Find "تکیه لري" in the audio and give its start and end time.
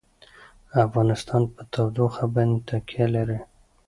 2.69-3.39